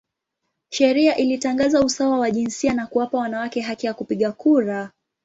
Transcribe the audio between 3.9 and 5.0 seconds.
kupiga kura.